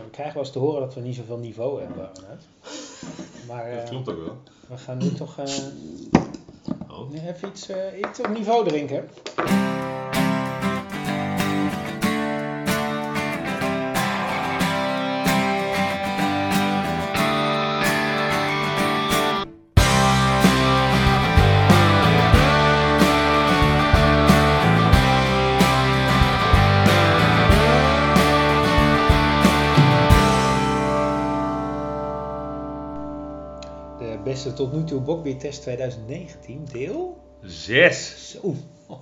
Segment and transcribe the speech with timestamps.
[0.00, 2.10] Nou, we krijgen wel eens te horen dat we niet zoveel niveau hebben.
[3.46, 4.36] Maar Dat eh, klopt ook wel.
[4.68, 5.54] we gaan nu toch eh,
[6.90, 7.14] Oh.
[7.14, 9.08] even iets, eh, iets op niveau drinken.
[34.60, 37.22] Tot nu toe bokbiertest 2019, deel.
[37.42, 38.30] Zes.
[38.30, 38.54] Zo.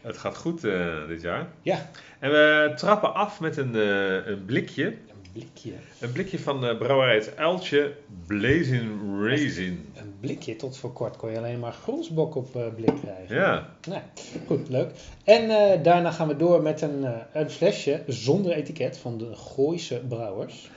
[0.00, 1.48] Het gaat goed eh, dit jaar.
[1.62, 4.86] Ja, En we trappen af met een, eh, een blikje.
[4.86, 5.72] een blikje.
[6.00, 7.94] Een blikje van uh, brouwerij Het Uiltje
[8.26, 9.93] Blazing Raisin.
[10.24, 13.36] Blikje, tot voor kort kon je alleen maar gronsbok op eh, blik krijgen.
[13.36, 14.00] Ja, Nou,
[14.46, 14.90] goed, leuk.
[15.24, 19.34] En eh, daarna gaan we door met een, eh, een flesje zonder etiket van de
[19.34, 20.70] Gooise Brouwers.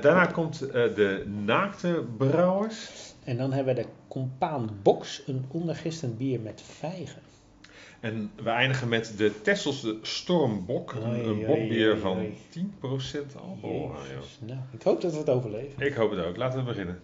[0.00, 2.90] Daarna komt de Naakte Brouwers.
[3.24, 7.22] En dan hebben we de Compaan Box, een ondergistend bier met vijgen.
[8.00, 10.92] En we eindigen met de Tesselse Stormbok.
[10.92, 12.34] Een, bokbier van oei.
[12.50, 13.90] 10% alcohol.
[14.08, 14.38] Jezus.
[14.40, 15.86] Nou, ik hoop dat we het overleven.
[15.86, 16.36] Ik hoop het ook.
[16.36, 17.00] Laten we beginnen.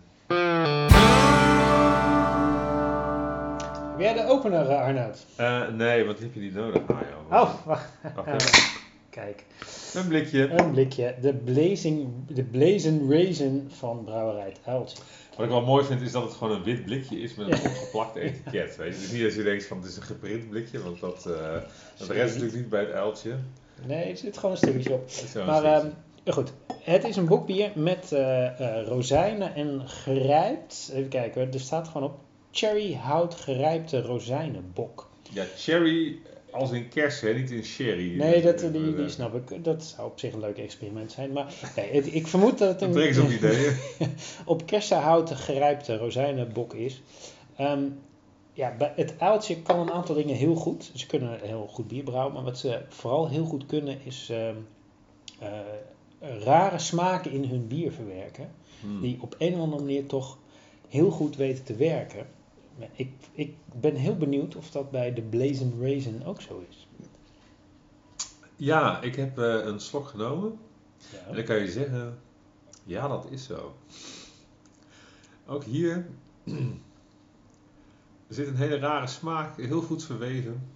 [3.98, 5.26] Jij de opener, eh, Arnoud?
[5.36, 6.82] Eh, nee, want die heb je niet nodig.
[7.28, 7.42] Ah.
[7.42, 7.88] Oh, wacht.
[8.14, 8.84] Wacht even.
[9.10, 9.44] Kijk.
[9.94, 10.48] Een blikje.
[10.48, 11.14] Een blikje.
[11.20, 14.98] De Blazing, de Blazing Raisin van Brouwerij het Uiltje.
[15.36, 17.70] Wat ik wel mooi vind is dat het gewoon een wit blikje is met een
[17.70, 18.76] opgeplakt etiket.
[18.76, 19.00] Weet je?
[19.00, 21.52] Dus niet als je denkt van het is een geprint blikje, want dat, eh
[21.98, 23.34] dat rest natuurlijk niet bij het uiltje.
[23.86, 25.10] Nee, er zit gewoon een stukje op.
[25.46, 25.84] Maar het.
[26.26, 26.52] goed,
[26.82, 30.90] het is een bokbier met eh, rozijnen en gerijpt.
[30.94, 32.18] Even kijken er staat gewoon op
[32.56, 35.08] cherry hout gerijpte rozijnenbok.
[35.32, 36.18] ja, cherry
[36.50, 38.16] als in kersen, hè, niet in sherry.
[38.16, 39.64] Nee, dat, Eh, die, die snap ik.
[39.64, 41.32] Dat zou op zich een leuk experiment zijn.
[41.32, 43.76] Maar nee, het- ik vermoed dat het Dat een ze op ideeën.
[44.44, 47.02] op kersenhout gerijpte rozijnenbok is.
[47.56, 47.82] Ehm,
[48.52, 50.90] ja, het uiltje kan een aantal dingen heel goed.
[50.94, 54.54] Ze kunnen heel goed bier brouwen, maar wat ze vooral heel goed kunnen is ehm,
[55.38, 55.48] eh,
[56.44, 58.48] rare smaken in hun bier verwerken.
[58.80, 59.00] Hmm.
[59.00, 60.38] Die op een of andere manier toch
[60.88, 62.26] heel goed weten te werken.
[62.92, 66.88] Ik, ik ben heel benieuwd of dat bij de Blazing Raisin ook zo is.
[68.56, 70.58] Ja, ik heb eh, een slok genomen.
[71.12, 71.18] Ja.
[71.18, 72.18] En dan kan je zeggen,
[72.84, 73.76] ja dat is zo.
[75.46, 76.06] Ook hier
[78.28, 80.68] er zit een hele rare smaak, heel goed verweven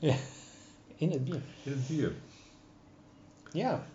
[0.97, 1.43] In het bier.
[1.63, 2.13] in het bier.
[3.53, 3.87] Ja,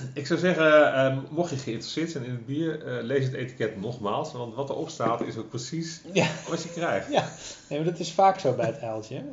[0.14, 3.80] Ik zou zeggen, eh, mocht je geïnteresseerd zijn in het bier, eh, lees het etiket
[3.80, 4.32] nogmaals.
[4.32, 6.26] Want wat erop staat is ook precies Ja.
[6.48, 7.10] wat je krijgt.
[7.10, 7.28] ja.
[7.68, 9.22] Nee, maar dat is vaak zo bij het uiltje.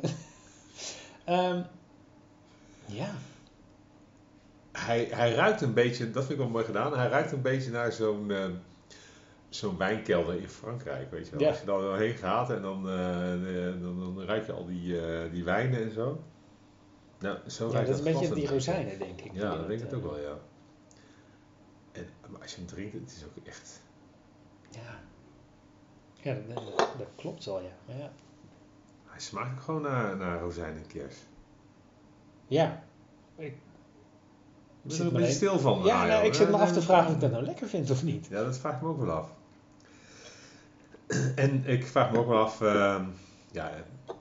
[1.24, 1.60] Ehm,
[2.86, 3.10] ja.
[4.72, 7.70] Hij, hij ruikt een beetje, dat vind ik wel mooi gedaan, hij ruikt een beetje
[7.70, 8.44] naar zo'n eh,
[9.48, 11.10] zo'n wijnkelder in Frankrijk.
[11.10, 11.40] Weet je wel.
[11.40, 11.48] Ja.
[11.48, 15.32] Als je dan heen gaat en dan, eh, dan, dan ruik je al die, eh,
[15.32, 16.22] die wijnen en zo.
[17.20, 19.30] Nou, zo ja, dat is een beetje die rozijnen, denk ik.
[19.34, 20.38] Ja, dat denk ik ook eh, wel, ja.
[21.92, 23.80] En, maar als je hem drinkt, het is ook echt...
[24.70, 25.00] Ja,
[26.22, 27.70] ja dat, dat- dat klopt wel, ja.
[27.86, 28.10] Maar ja.
[29.04, 31.16] Hij smaakt ook gewoon naar, naar rozijn en kers.
[32.46, 32.82] Ja,
[33.36, 33.54] ik,
[34.86, 35.82] zit er een beetje stil van.
[35.82, 38.02] ja nou, ik zit me af te vragen of ik dat nou lekker vind of
[38.02, 38.26] niet.
[38.26, 39.30] Ja, dat vraag ik me ook wel af.
[41.34, 43.04] En ik vraag me ook wel af, ehm,
[43.50, 43.70] ja,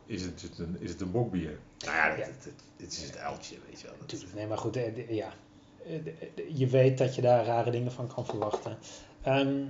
[0.09, 1.59] is het, het een, is het een bokbier?
[1.85, 2.15] Nou ja, Ja.
[2.25, 3.95] het, het, het is het uiltje, weet je wel.
[3.99, 5.33] Natuurlijk, nee, maar goed, eh, de- ja.
[5.85, 8.77] Eh, de- de- Je weet dat je daar rare dingen van kan verwachten.
[9.21, 9.63] Ehm,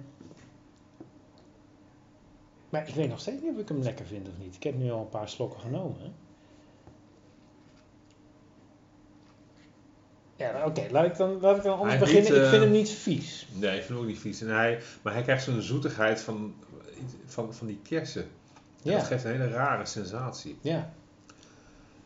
[2.70, 4.56] maar ik weet nog steeds niet of ik hem lekker vind of niet.
[4.56, 6.14] Ik heb nu al een paar slokken genomen.
[10.36, 12.32] Ja, nou, oké, laat ik dan, laat ik dan anders Hij beginnen.
[12.36, 13.48] ik vind eh, hem niet vies.
[13.54, 14.42] Nee, ik vind hem ook niet vies.
[14.42, 16.54] En hij, maar hij krijgt zo'n zoetigheid van,
[17.26, 18.30] van, van die kersen.
[18.84, 20.58] En Ja, Dat geeft een hele rare sensatie.
[20.62, 20.90] ja.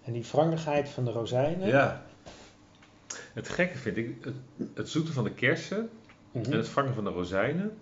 [0.03, 1.67] En die frangigheid van de rozijnen.
[1.67, 2.01] Ja.
[3.33, 4.33] Het gekke vind ik, het,
[4.73, 5.89] het zoete van de kersen
[6.31, 6.51] Mhm.
[6.51, 7.77] en het vangen van de rozijnen,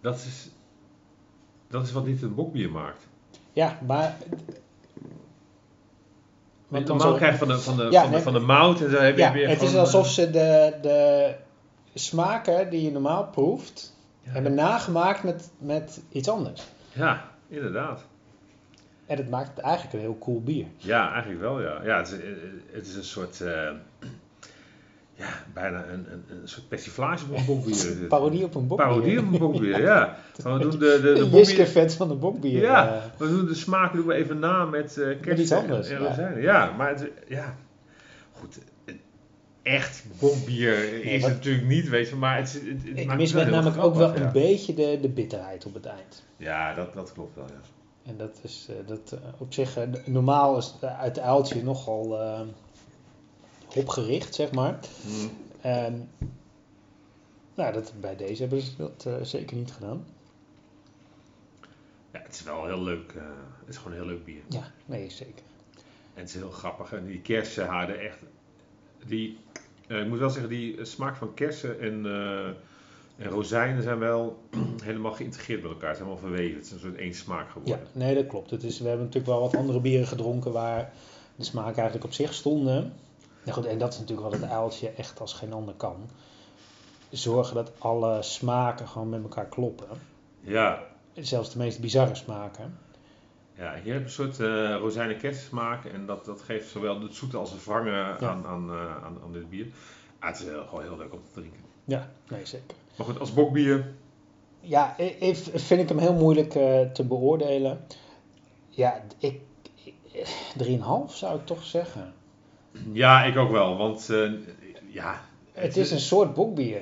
[0.00, 0.50] dat is,
[1.68, 3.06] dat is wat niet een bokbier maakt.
[3.52, 4.16] Ja, maar...
[6.68, 8.22] Want normaal krijg je van de, van de, Ja, van de, nee.
[8.24, 10.78] van de mout en zo heb je Ja, weer het is alsof eh, ze de,
[10.82, 11.34] de
[11.94, 14.30] smaken die je normaal proeft, Ja.
[14.30, 16.62] hebben nagemaakt met, met iets anders.
[16.92, 18.04] Ja, inderdaad.
[19.06, 20.66] En het maakt het eigenlijk een heel cool bier.
[20.76, 21.80] Ja, eigenlijk wel, ja.
[21.84, 22.28] Ja, het is, eh,
[22.70, 23.70] het is een soort, eh,
[25.14, 27.96] ja, bijna een, een, een soort persiflage op een bokbier.
[28.08, 28.86] Parodie op een bokbier.
[28.86, 30.16] Parodie op een bokbier, ja.
[30.42, 31.38] We doen de, de, de bokbier...
[31.38, 32.60] Jiske-vet van de bokbier.
[32.60, 33.02] Ja, eh.
[33.18, 36.36] we doen de smaak doen we even na met kersen iets anders, en ja.
[36.36, 37.56] Ja, maar het, ja,
[38.32, 38.58] goed.
[39.62, 43.06] Echt bokbier Nee, is wat- het natuurlijk niet, weet je, maar het, het, het Ik
[43.06, 46.24] maakt mis wel met namelijk ook wel een beetje de, de bitterheid op het eind.
[46.36, 47.60] Ja, dat, dat klopt wel, ja.
[48.02, 51.62] En dat is eh, dat, eh, op zich, eh, normaal is het uit de uiltje
[51.62, 52.18] nogal
[53.74, 54.78] hopgericht, zeg maar.
[55.02, 55.30] Hmm.
[55.60, 56.10] En
[57.54, 60.04] nou, dat, bij deze hebben ze dat zeker niet gedaan.
[62.12, 63.22] Ja, het is wel heel leuk, eh,
[63.58, 64.42] het is gewoon een heel leuk bier.
[64.48, 65.42] Ja, nee, zeker.
[66.14, 66.92] En het is heel grappig.
[66.92, 68.18] En die kersen hadden echt.
[69.06, 69.38] Die,
[69.88, 72.46] eh, ik moet wel zeggen, die eh, smaak van kersen en, eh,
[73.24, 74.38] en rozijnen zijn wel
[74.84, 75.90] helemaal geïntegreerd met elkaar.
[75.90, 76.56] Ze zijn wel verweven.
[76.56, 77.86] Het is een soort één smaak Ja, geworden.
[77.92, 78.50] nee, dat klopt.
[78.50, 80.92] Het is, we hebben natuurlijk wel wat andere bieren gedronken waar
[81.36, 82.92] de smaak eigenlijk op zich stonden.
[83.44, 85.96] Ja, goed, en dat is natuurlijk wat het uiltje echt als geen ander kan.
[87.10, 89.86] Zorgen dat alle smaken gewoon met elkaar kloppen.
[90.40, 90.82] Ja,
[91.14, 92.78] Zelfs de meest bizarre smaken.
[93.60, 95.84] Ja hier heb je een soort eh rozijnen smaak.
[95.84, 98.16] En dat, dat geeft zowel het zoete als het wrange Ja.
[98.20, 99.66] aan, aan, eh, aan, aan dit bier.
[100.18, 101.60] Ah, het is heel, gewoon heel leuk om te drinken.
[101.84, 102.76] Ja, nee, zeker.
[102.96, 103.92] Maar goed, als bokbier.
[104.60, 107.80] Ja, ik, ik vind ik hem heel moeilijk eh, te beoordelen.
[108.68, 109.40] Ja, ik,
[109.74, 110.26] ik
[110.58, 112.12] 3,5 zou ik toch zeggen.
[112.92, 113.76] Ja, ik ook wel.
[113.76, 114.08] Want
[114.88, 116.80] ja, Het is een soort bokbier.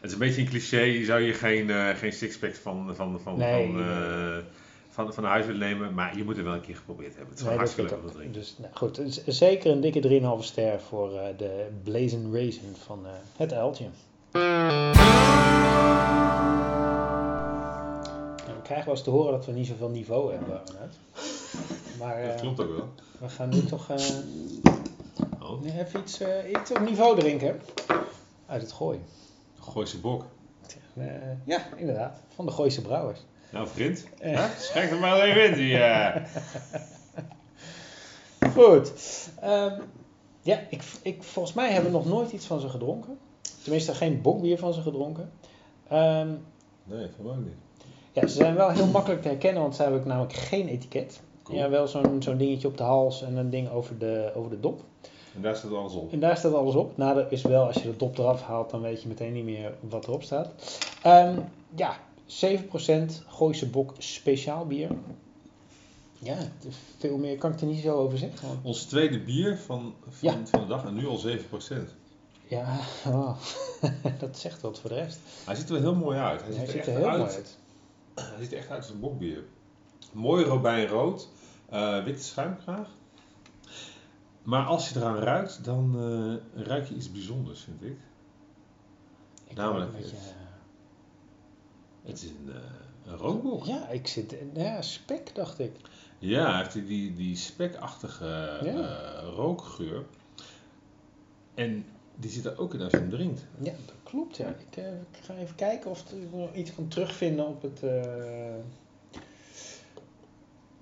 [0.00, 3.72] Het is een beetje een cliché, zou je geen, geen sixpack van, van, van, Nee,
[3.72, 3.82] van.
[4.92, 7.30] Van, van huis willen nemen, maar je moet het wel een keer geprobeerd hebben.
[7.30, 8.32] Het is Nee, hartstikke ik leuk om.
[8.32, 12.74] Dus nou, goed, het is zeker een dikke 3,5 ster voor eh, de Blazing Raisin
[12.84, 13.86] van eh, het uiltje.
[14.32, 14.92] Nou,
[18.56, 20.60] we krijgen wel eens te horen dat we niet zoveel niveau hebben.
[21.98, 22.88] Maar Dat eh, klopt ook wel.
[23.18, 23.96] we gaan nu toch eh,
[25.40, 27.60] Oh, nu even iets, eh, iets op niveau drinken.
[28.46, 28.98] Uit het gooi.
[29.60, 30.24] Gooise bok.
[30.94, 31.04] Eh,
[31.44, 32.20] ja, inderdaad.
[32.34, 33.20] Van de Gooise Brouwers.
[33.52, 34.34] Nou vriend, Eh.
[34.36, 34.46] hè?
[34.60, 35.54] schenk er maar even in.
[35.54, 36.22] Die, eh.
[38.54, 38.92] Goed.
[39.40, 39.80] Ehm,
[40.42, 43.18] ja, ik, ik, volgens mij hebben we nog nooit iets van ze gedronken.
[43.62, 45.30] Tenminste, geen bokbier van ze gedronken.
[45.88, 46.28] Ehm,
[46.84, 47.54] Nee, ook niet.
[48.12, 51.20] ja, ze zijn wel heel makkelijk te herkennen, want ze hebben ook namelijk geen etiket.
[51.42, 51.58] Cool.
[51.58, 54.60] Ja, wel zo'n zo'n dingetje op de hals en een ding over de, over de
[54.60, 54.80] dop.
[55.36, 56.12] En daar staat alles op.
[56.12, 56.96] En daar staat alles op.
[56.96, 59.72] Nadeel is wel, als je de dop eraf haalt, dan weet je meteen niet meer
[59.80, 60.48] wat erop staat.
[61.02, 61.34] Ehm,
[61.76, 61.96] ja,
[62.32, 64.90] 7% Gooise Bok speciaal bier.
[66.18, 66.38] Ja,
[66.98, 68.48] veel meer kan ik er niet zo over zeggen.
[68.62, 70.46] Ons tweede bier van, van, Ja.
[70.46, 71.94] van de dag en nu al 7%.
[72.48, 73.36] Ja, oh,
[74.18, 75.18] dat zegt wat voor de rest.
[75.44, 76.42] Hij ziet er wel heel mooi uit.
[76.42, 77.18] Hij, ziet, ziet er heel uit.
[77.18, 77.58] mooi uit.
[78.14, 79.44] Hij ziet er echt uit als een bokbier.
[80.12, 81.28] Mooi robijnrood,
[81.68, 82.88] eh witte schuimkraag.
[84.42, 85.94] Maar als je eraan ruikt, dan
[86.54, 87.96] eh, ruik je iets bijzonders, vind ik.
[89.46, 89.92] Ik Namelijk
[92.02, 95.72] Het is een, eh, een ja, ik zit, ja, spek dacht ik.
[96.18, 98.24] Ja, hij heeft die, die, die spekachtige
[98.64, 98.80] Ja.
[99.20, 100.04] eh, rookgeur.
[101.54, 101.84] En
[102.14, 103.44] die zit er ook in als je hem drinkt.
[103.58, 104.48] Ja, dat klopt ja.
[104.48, 107.80] Ik, eh, ik ga even kijken of ik nog iets kan terugvinden op het...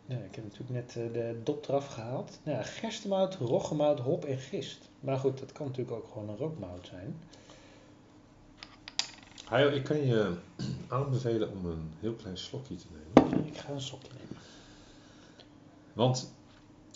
[0.07, 2.39] Ja, ik heb natuurlijk net de dop eraf gehaald.
[2.43, 4.89] Nou, gerstemout, roggemout, hop en gist.
[5.01, 7.17] Maar goed, dat kan natuurlijk ook gewoon een rookmout zijn.
[9.51, 10.37] Hij, ik kan je
[10.89, 13.47] aanbevelen om een heel klein slokje te nemen.
[13.47, 14.43] Ik ga een sokje nemen.
[15.93, 16.35] Want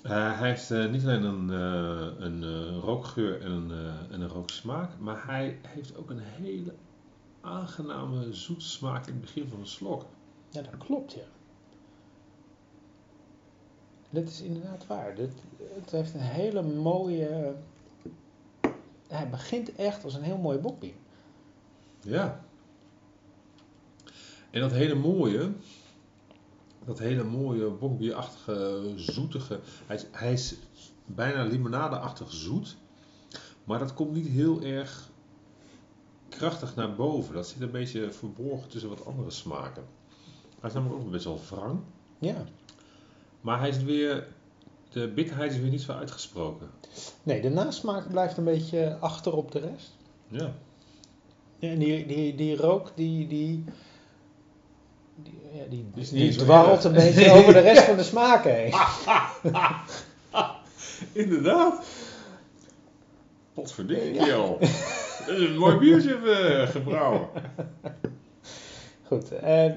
[0.03, 3.71] eh, hij heeft eh, niet alleen een, eh, een rookgeur en een,
[4.11, 6.75] en een rooksmaak, maar hij heeft ook een hele
[7.41, 10.05] aangename zoete smaak in het begin van een slok.
[10.49, 11.25] Ja, dat klopt, ja.
[14.11, 15.15] Dit is inderdaad waar.
[15.15, 15.32] Dit,
[15.75, 17.55] het heeft een hele mooie...
[19.08, 20.94] Hij begint echt als een heel mooi bokbier.
[22.05, 22.44] Ja.
[24.51, 25.53] En dat hele mooie,
[26.84, 30.55] dat hele mooie bokbierachtige, zoetige, hij is, hij is
[31.06, 32.77] bijna limonadeachtig zoet,
[33.65, 35.11] maar dat komt niet heel erg
[36.29, 37.34] krachtig naar boven.
[37.34, 39.84] Dat zit een beetje verborgen tussen wat andere smaken.
[40.61, 41.81] Hij is namelijk ook best wel wrang,
[42.19, 42.44] Ja.
[43.41, 44.27] maar hij is weer,
[44.91, 46.70] de bitterheid is weer niet zo uitgesproken.
[47.23, 49.96] Nee, de nasmaak blijft een beetje achter op de rest.
[50.29, 50.55] Ja.
[51.58, 53.65] Ja, en die, die, die rook, die, die,
[55.17, 55.65] die, ja,
[56.11, 56.84] die, dwarrelt erg.
[56.84, 58.73] een beetje over de rest van de smaken heen.
[61.25, 61.84] Inderdaad.
[63.53, 64.61] Potverdikkie, joh.
[65.27, 67.29] Dat is een mooi biertje eh, gebrouwen.
[69.06, 69.73] Goed, eh,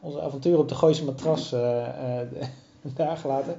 [0.00, 2.28] onze avontuur op de Gooise matras eh, eh,
[2.82, 3.58] daar gelaten.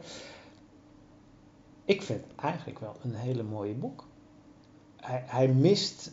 [1.85, 4.05] Ik vind het eigenlijk wel een hele mooie boek.
[4.99, 6.11] Hij, hij mist,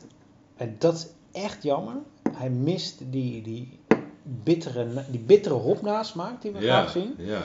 [0.60, 1.06] en dat is
[1.42, 1.94] echt jammer,
[2.32, 3.78] hij mist die, die,
[4.22, 7.14] bittere, die bittere hopnasmaak die we Ja, graag zien.
[7.18, 7.42] ja.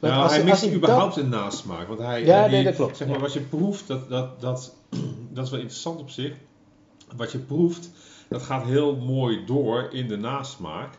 [0.00, 1.88] Nou, als- hij als mist hij überhaupt een nasmaak.
[1.88, 2.96] Want hij, Ja, nee, dat klopt.
[2.96, 3.22] Zeg maar, Ja.
[3.22, 4.74] wat je proeft, dat, dat, dat,
[5.34, 6.32] dat is wel interessant op zich.
[7.16, 7.90] Wat je proeft,
[8.28, 10.94] dat gaat heel mooi door in de nasmaak.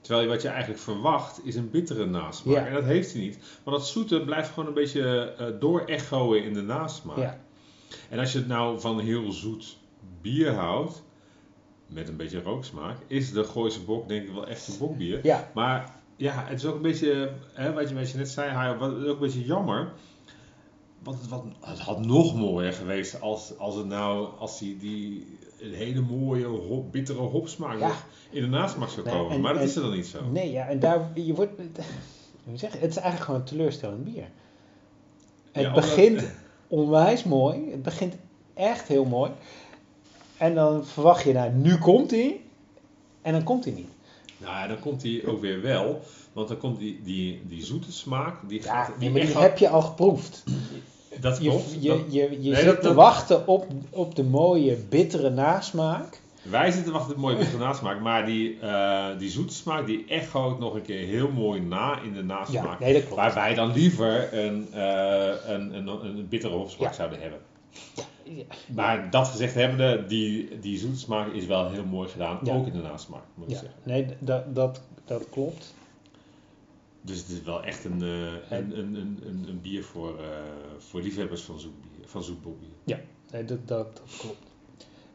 [0.00, 2.54] Terwijl je wat je eigenlijk verwacht, is een bittere nasmaak.
[2.54, 2.66] Ja.
[2.66, 3.38] En dat heeft hij niet.
[3.64, 7.16] Maar dat zoete blijft gewoon een beetje eh door-echoen in de nasmaak.
[7.18, 7.38] Ja.
[8.10, 9.76] En als je het nou van heel zoet
[10.20, 11.02] bier houdt,
[11.86, 15.20] met een beetje rooksmaak, is de Gooise Bok denk ik wel echt een bokbier.
[15.22, 18.76] Ja, Maar ja, het is ook een beetje, hè, wat, je, wat je net zei,
[18.78, 19.92] wat, ook een beetje jammer.
[21.02, 25.38] Want het, wat, het had nog mooier geweest als, als het nou, als die, die
[25.60, 27.92] een hele mooie, hop, bittere hopsmaak Ja.
[28.30, 29.32] in de nasmaak zou Nee, komen.
[29.32, 30.24] en- maar dat en- is er dan niet zo.
[30.30, 31.52] nee, ja, en daar, je wordt,
[32.54, 34.28] zeg het is eigenlijk gewoon een teleurstellend bier.
[35.52, 36.30] Het Ja, begint
[36.68, 38.14] onwijs mooi, het begint
[38.54, 39.30] echt heel mooi.
[40.44, 42.40] En dan verwacht je, nou, nu komt hij,
[43.22, 43.88] en dan komt hij niet.
[44.38, 46.00] Nou ja, dan komt die ook weer wel.
[46.32, 48.98] Want dan komt die, die, die zoete smaak, die Ja, gaat...
[48.98, 50.44] nee, maar die heb je al geproefd.
[51.20, 51.76] dat Je, klopt.
[51.80, 56.20] je, dat- je, je Nee, zit dat- te wachten op, op de mooie, bittere nasmaak.
[56.42, 59.86] Wij zitten te wachten op de mooie bittere nasmaak, maar die, eh die zoete smaak
[59.86, 62.80] die echoot nog een keer heel mooi na in de Ja, nasmaak.
[62.80, 63.16] nee, dat klopt.
[63.16, 66.94] Waar wij dan liever een, eh, een, een, een bittere hopsmaak Ja.
[66.96, 67.38] zouden hebben.
[67.94, 68.02] Ja.
[68.74, 72.54] Maar dat gezegd hebbende, die, die zoete smaak is wel heel mooi gedaan, Ja.
[72.56, 73.78] ook in de nasmaak, moet ik Ja, zeggen.
[73.82, 75.74] nee, dat, dat, dat klopt.
[77.00, 80.26] Dus het is wel echt een, eh, een, een, een, een, bier voor, eh,
[80.78, 82.68] voor liefhebbers van zoetbier, van zoetbokbier.
[83.30, 84.46] Nee, dat, dat, dat klopt.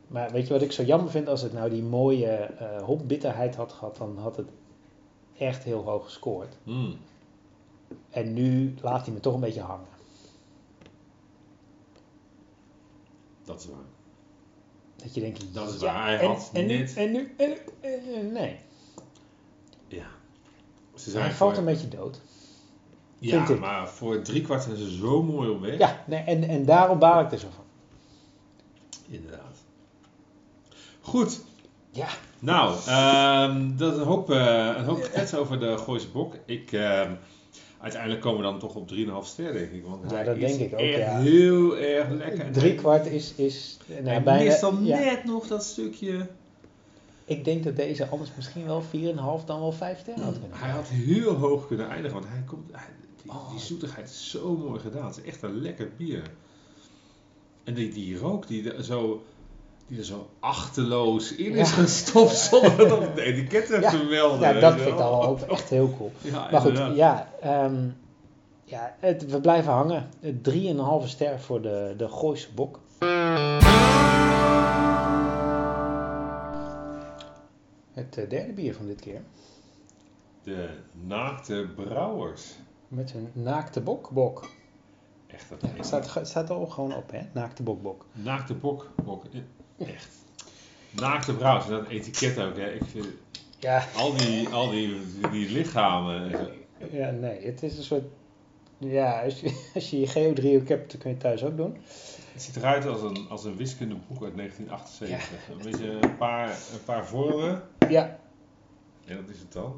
[0.08, 1.28] Maar weet je wat ik zo jammer vind?
[1.28, 4.48] Als het nou die mooie eh hopbitterheid had gehad, dan had het
[5.38, 6.58] echt heel hoog gescoord.
[6.63, 6.96] Mm.
[8.10, 9.88] En nu laat hij me toch een beetje hangen.
[13.50, 13.86] Dat is waar.
[14.96, 17.34] Dat je denkt, Dat is ja, waar, hij en, had en, net- nu, en nu,
[17.38, 18.60] en nu, eh, nee.
[19.88, 20.06] Ja.
[20.96, 22.22] Ze Hij zijn valt voor- een beetje dood.
[23.20, 23.60] Ja, ik.
[23.60, 25.77] maar voor drie kwart zijn ze zo mooi op weg.
[25.77, 27.63] Ja, nee, en, en daarom baal ik er zo van.
[29.08, 29.58] Inderdaad.
[31.01, 31.41] Goed.
[31.91, 32.08] Ja,
[32.39, 36.36] Nou, ehm, dat is een hoop, eh een hoop over de Gooise Bok.
[36.46, 37.13] Ik, ehm,
[37.79, 38.95] uiteindelijk komen we dan toch op 3,5
[39.27, 39.83] ster, denk ik.
[39.86, 41.19] Want Ja, dat is denk ik ook, ja.
[41.19, 42.51] heel erg lekker.
[42.51, 44.43] drie kwart is, is nou, Hij bijna...
[44.43, 45.00] mist dan ja.
[45.00, 46.27] net nog dat stukje.
[47.25, 50.69] Ik denk dat deze anders misschien wel 4,5 dan wel 5 sterren had kunnen Hij
[50.69, 52.83] had heel hoog kunnen eindigen, want hij komt, hij-
[53.24, 53.50] die, Oh.
[53.51, 55.05] die zoetigheid is zo mooi gedaan.
[55.05, 56.21] Het is echt een lekker bier.
[57.63, 59.24] En die, die rook die zo,
[59.89, 61.75] die er zo achterloos in is Ja.
[61.75, 63.89] gestopt zonder het op het etiket te Ja.
[63.89, 64.53] vermelden.
[64.53, 66.12] Ja, dat vind ik dan ook echt heel cool.
[66.22, 66.96] Ja, Maar goed, inderdaad.
[66.96, 67.88] ja, ehm,
[68.63, 70.10] ja het, we blijven hangen.
[71.01, 72.79] 3,5 ster voor de, de Gooise Bok.
[77.93, 79.22] Het eh, derde bier van dit keer.
[80.43, 82.55] De naakte brouwers.
[82.88, 84.10] Met een naakte bok.
[84.10, 84.50] Bok.
[85.27, 87.19] Echt, dat Ja, het staat, staat er ook gewoon op, hè?
[87.34, 88.05] Naakte bok, bok.
[88.12, 88.89] Naakte bok.
[89.03, 89.24] bok.
[89.86, 90.07] Echt.
[90.91, 91.31] Naakte.
[91.31, 92.57] En dat etiket ook.
[92.57, 92.74] Hè.
[92.74, 93.05] Ik vind
[93.59, 96.31] Ja, al die, al die, die lichamen.
[96.91, 98.03] ja, nee, het is een soort...
[98.77, 101.77] Ja, als je, als je je geodriehoek hebt, dan kun je het thuis ook doen.
[102.33, 105.29] Het ziet eruit als een, als een wiskundeboek uit 1978.
[105.50, 107.62] Een beetje een paar, een paar vormen.
[107.89, 108.19] Ja,
[109.05, 109.75] En dat is het dan.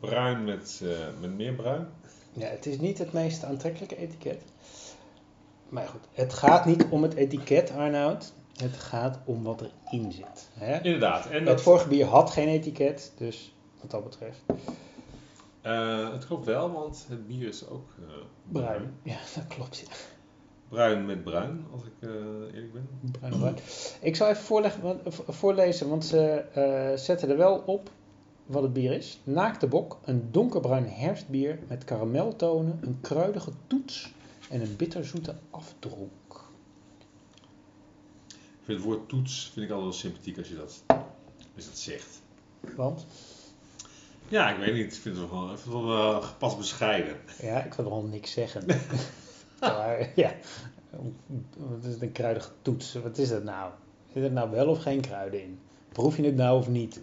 [0.00, 0.88] Bruin met, eh,
[1.20, 1.88] met meer bruin.
[2.32, 4.42] Ja, het is niet het meest aantrekkelijke etiket.
[5.68, 8.32] Maar goed, het gaat niet om het etiket, Arnoud.
[8.56, 10.48] Het gaat om wat erin zit.
[10.52, 10.80] Hè?
[10.82, 11.26] Inderdaad.
[11.26, 14.40] En Het dat, vorige bier had geen etiket, dus wat dat betreft.
[15.62, 18.14] eh, het klopt wel, want het bier is ook eh,
[18.48, 18.94] Bruin.
[19.02, 19.78] Ja, dat klopt.
[19.78, 19.86] Ja.
[20.68, 22.10] Bruin met bruin, als ik eh,
[22.54, 22.88] eerlijk ben.
[23.18, 23.56] Bruin bruin.
[24.00, 26.44] Ik zal even voorleggen, voorlezen, want ze
[26.96, 27.90] zetten er wel op
[28.46, 29.20] wat het bier is.
[29.24, 34.12] Naakte bok, een donkerbruin herfstbier met karameltonen, een kruidige toets
[34.50, 36.10] en een bitterzoete afdronk.
[38.70, 41.78] Vind het woord toets vind ik altijd wel sympathiek als je dat, als je dat
[41.78, 42.22] zegt.
[42.76, 43.06] Want,
[44.28, 44.94] Ja, ik weet niet.
[44.94, 47.16] Ik vind het wel, ik vind het wel eh, gepast bescheiden.
[47.40, 48.66] ja, ik wil wel niks zeggen.
[49.60, 50.34] maar, ja,
[51.56, 52.92] wat is het, een kruidige toets?
[52.94, 53.72] Wat is dat nou?
[54.12, 55.60] Zit er nou wel of geen kruiden in?
[55.92, 57.00] Proef je het nou of niet?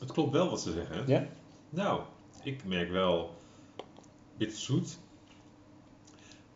[0.00, 0.96] Het klopt wel wat ze zeggen.
[0.96, 1.02] hè?
[1.12, 1.26] Ja?
[1.70, 2.02] Nou,
[2.42, 3.34] ik merk wel
[4.36, 4.98] bitterzoet.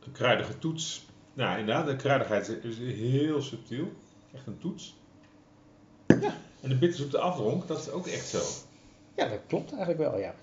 [0.04, 1.04] Een kruidige toets.
[1.34, 3.92] Nou, inderdaad, de kruidigheid is heel subtiel.
[4.34, 4.96] Echt een toets.
[6.06, 6.34] Ja.
[6.60, 8.38] En de bitterzoete afdronk, dat is ook echt zo.
[9.16, 10.34] Ja, dat klopt eigenlijk wel, ja.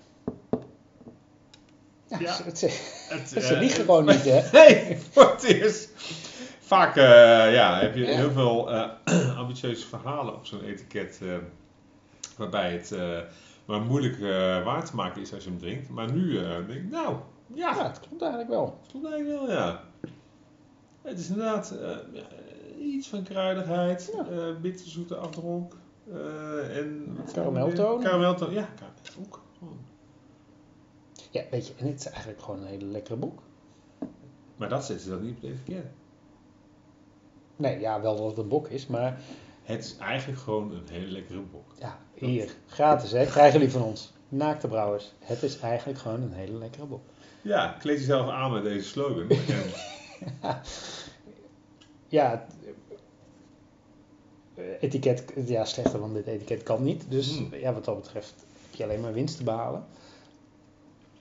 [2.08, 2.32] Ja, Ja.
[2.32, 2.66] Ze, ze,
[3.14, 4.40] Het, ze eh, liegen gewoon niet, hè?
[4.58, 5.90] Nee, voor het eerst.
[6.60, 7.04] Vaak eh,
[7.54, 8.16] ja, heb je Ja.
[8.16, 11.20] heel veel eh, ambitieuze verhalen op zo'n etiket.
[12.36, 12.94] waarbij, het,
[13.64, 14.18] maar moeilijk
[14.64, 15.88] waar te maken is als je hem drinkt.
[15.88, 16.32] Maar nu
[16.66, 17.16] denk ik, nou,
[17.54, 18.64] ja, Ja, het klopt eigenlijk wel.
[18.80, 19.82] dat klopt eigenlijk wel, ja.
[21.02, 21.96] Het is inderdaad eh,
[22.94, 24.26] iets van kruidigheid, Ja.
[24.30, 25.76] eh bitterzoete afdronk.
[26.12, 28.04] eh en wat Karameltonen.
[28.04, 29.40] Karameltonen, ja, karamel ook.
[31.30, 33.42] Ja, weet je, en het is eigenlijk gewoon een hele lekkere boek.
[34.56, 35.84] Maar dat zetten ze dan niet op het etiket.
[37.56, 39.20] Nee, ja, wel dat het een bok is, maar
[39.62, 41.72] Het is eigenlijk gewoon een hele lekkere bok.
[41.78, 44.12] ja, hier, gratis hè, krijgen jullie van ons.
[44.28, 45.12] Naakte Brouwers.
[45.18, 47.02] Het is eigenlijk gewoon een hele lekkere bok.
[47.42, 49.26] Ja, kleed jezelf aan met deze slogan.
[52.08, 52.46] Ja,
[54.54, 57.04] eh, etiket, ja, slechter dan dit etiket kan niet.
[57.08, 57.54] Dus Hmm.
[57.54, 59.84] ja, wat dat betreft heb je alleen maar winst te behalen.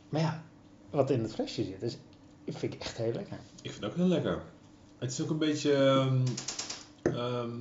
[0.09, 0.43] Maar ja,
[0.89, 1.97] wat in het flesje zit, is,
[2.45, 3.39] vind ik echt heel lekker.
[3.61, 4.41] ik vind het ook heel lekker.
[4.97, 5.73] Het is ook een beetje...
[5.73, 6.25] ehm,
[7.03, 7.51] ehm,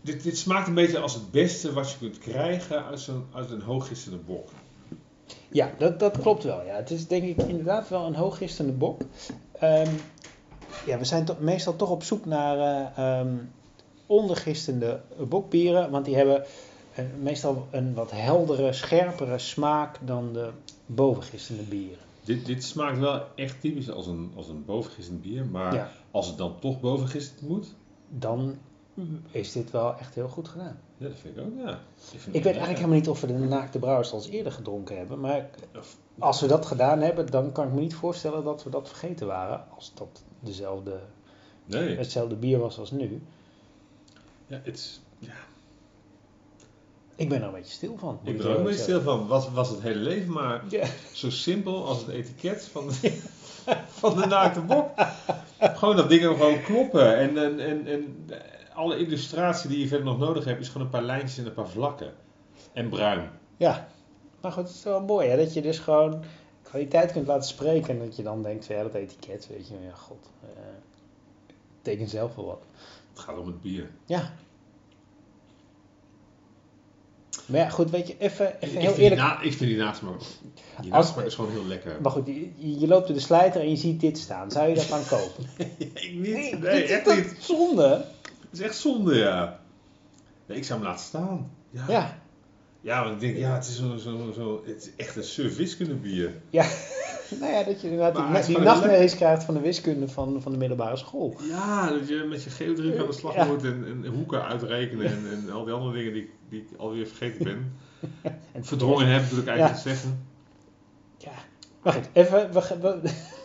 [0.00, 3.50] dit, dit smaakt een beetje als het beste wat je kunt krijgen uit, zo'n, uit
[3.50, 4.48] een hooggistende bok.
[5.54, 6.62] Ja, dat, dat klopt wel.
[6.64, 6.74] Ja.
[6.74, 9.00] Het is denk ik inderdaad wel een hooggistende bok.
[9.52, 9.90] Ehm,
[10.86, 13.34] ja, we zijn meestal toch op zoek naar eh, ehm,
[14.06, 16.44] ondergistende bokbieren, want die hebben
[16.94, 20.50] eh, meestal een wat heldere, scherpere smaak dan de
[20.86, 21.98] bovengistende bieren.
[22.24, 25.46] Dit, dit smaakt wel echt typisch als een, als een bovengistend bier.
[25.46, 25.90] Maar Ja.
[26.10, 27.74] als het dan toch bovengistend moet...
[28.08, 28.56] Dan
[29.30, 30.78] is dit wel echt heel goed gedaan.
[30.96, 31.70] Ja, dat vind ik ook, ja.
[31.70, 31.78] Ik,
[32.12, 32.42] weet lekker.
[32.44, 35.50] eigenlijk helemaal niet of we de naakte brouwers al eens eerder gedronken hebben, maar
[36.18, 39.26] als we dat gedaan hebben, dan kan ik me niet voorstellen dat we dat vergeten
[39.26, 41.00] waren, als dat dezelfde,
[41.66, 41.96] Nee.
[41.96, 43.22] hetzelfde bier was als nu.
[44.46, 45.00] Ja, het is...
[45.18, 45.32] Ja.
[47.16, 48.18] Ik ben er een beetje stil van.
[48.22, 49.26] Ik ben er ook een beetje stil van.
[49.26, 50.86] Was, was het hele leven maar Ja.
[51.12, 53.20] zo simpel als het etiket van de,
[54.00, 54.90] van de naakte bok.
[55.58, 57.18] Gewoon dat dingen gewoon kloppen.
[57.18, 58.26] En, en, en, en
[58.74, 61.54] alle illustratie die je verder nog nodig hebt, is gewoon een paar lijntjes en een
[61.54, 62.12] paar vlakken.
[62.72, 63.30] En bruin.
[63.56, 63.88] Ja,
[64.40, 66.24] maar goed, het is wel mooi hè, dat je dus gewoon
[66.62, 69.94] kwaliteit kunt laten spreken en dat je dan denkt, ja, dat etiket, weet je, ja,
[69.94, 70.48] god, eh
[71.84, 72.62] teken zelf wel wat.
[73.10, 73.90] Het gaat om het bier.
[74.04, 74.32] Ja.
[77.46, 79.20] Maar ja, goed, weet je, even, heel eerlijk.
[79.20, 80.20] na, ik vind die nasmaak,
[80.80, 81.96] die nasmaak is gewoon heel lekker.
[82.02, 84.50] Maar goed, je, je loopt door de slijter en je ziet dit staan.
[84.50, 85.44] Zou je dat dan kopen?
[85.76, 86.60] ik niet.
[86.60, 87.36] Nee, dit is echt niet.
[87.38, 88.04] Zonde.
[88.50, 89.60] Het is echt zonde, ja.
[90.46, 91.50] Nee, ik zou hem laten staan.
[91.70, 91.84] Ja.
[91.88, 92.22] Ja.
[92.80, 95.56] Ja, want ik denk, ja, het is, zo, zo, zo, het is echt een suf
[95.56, 96.32] wiskundebier.
[96.50, 96.64] Ja.
[97.40, 100.58] nou ja, dat je inderdaad Maar die, nachtmerries krijgt van de wiskunde van, van de
[100.58, 101.36] middelbare school.
[101.48, 103.44] Ja, dat je met je geodruk aan de slag Ja.
[103.44, 106.68] moet en, en hoeken uitrekenen en, en al die andere dingen die, ik- die ik
[106.78, 107.72] alweer vergeten ben.
[108.52, 110.26] En Verdrongen heb, wil ik eigenlijk zeggen.
[111.18, 111.30] Ja.
[111.82, 113.00] Maar goed, even, we, we,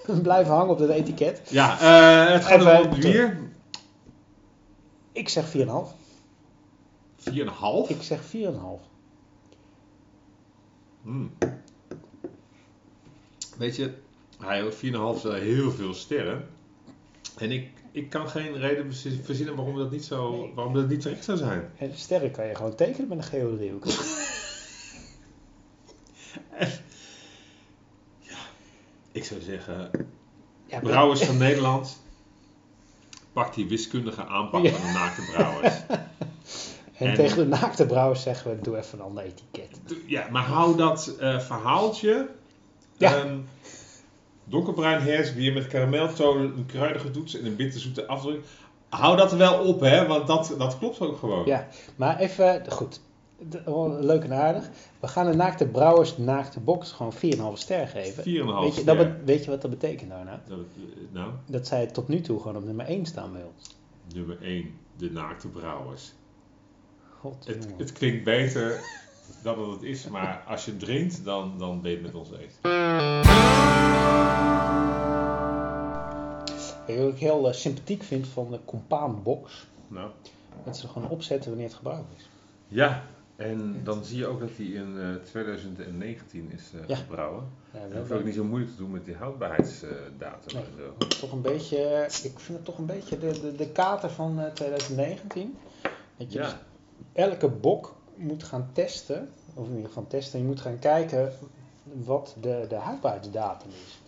[0.06, 1.42] we blijven hangen op het etiket.
[1.50, 3.40] Ja, eh, het gaat Even om het bier.
[5.12, 5.52] Ik zeg 4,5.
[7.18, 7.88] 4,5.
[7.88, 8.30] Ik zeg 4,5.
[11.02, 11.32] Hmm.
[13.60, 13.94] Weet je,
[14.40, 16.48] hij heeft 4,5 is wel heel veel sterren.
[17.38, 20.52] En ik, ik kan geen reden verzi- verzinnen waarom dat niet zo, Nee.
[20.56, 21.72] waarom dat niet terecht zou zijn.
[21.78, 23.86] En sterren kan je gewoon tekenen met een geodriehoek.
[29.12, 29.92] Ik zou zeggen,
[30.66, 32.02] Ja, brouwers van Nederland,
[33.34, 34.72] pak die wiskundige aanpak Ja.
[34.72, 35.74] van de naakte brouwers.
[37.00, 39.80] En, En- tegen de naakte brouwers zeggen we, doe even een ander etiket.
[40.06, 42.30] Ja, maar hou dat eh, verhaaltje.
[43.00, 43.16] Ja.
[43.16, 43.38] ehm,
[44.44, 48.46] donkerbruin herfstbier met karameltonen, een kruidige toets en een bitterzoete afdruk.
[48.90, 51.46] Hou dat er wel op, hè, want dat, dat klopt ook gewoon.
[51.46, 53.00] Ja, maar even, goed.
[54.00, 54.70] Leuk en aardig.
[55.00, 58.24] We gaan de naakte brouwers, naakte box, gewoon 4,5 ster geven.
[58.24, 59.16] 4,5 Weet je, dat ster.
[59.26, 60.42] weet je wat dat betekent daarna?
[60.48, 60.58] Dat,
[61.12, 63.76] nou, Dat zij tot nu toe gewoon op nummer 1 staan bij ons.
[64.16, 66.14] nummer 1, de naakte brouwers.
[67.20, 68.80] God, Het, het klinkt beter
[69.44, 72.30] dat het is, maar als je het drinkt, dan, dan ben je het met ons
[76.88, 80.10] je Wat ik heel eh, sympathiek vind van de Compaan box, Nou.
[80.66, 82.30] dat ze er gewoon opzetten wanneer het gebruikt is.
[82.68, 83.04] Ja,
[83.36, 86.96] en dan zie je ook dat die in eh, 2019 is eh Ja.
[86.96, 87.44] gebrouwen.
[87.74, 90.64] Ja, dat is ook niet zo moeilijk te doen met die houdbaarheidsdatum Nee.
[90.64, 91.08] en zo.
[91.08, 94.52] toch een beetje, ik vind het toch een beetje de, de, de kater van eh,
[94.52, 95.58] 2019.
[96.18, 96.56] Dat je dus
[97.14, 101.32] elke bok moet gaan testen, of in ieder geval testen, je moet gaan kijken
[101.84, 104.00] wat de, de houdbaarheidsdatum is.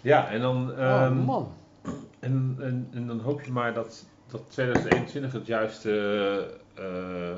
[0.00, 1.48] ja en, dan, oh ehm, man.
[2.20, 7.34] en, en, en dan hoop je maar dat, dat 2021 het juiste, eh,